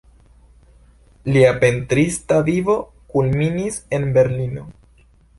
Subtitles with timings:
[1.33, 2.77] Lia pentrista vivo
[3.15, 4.65] kulminis en Berlino.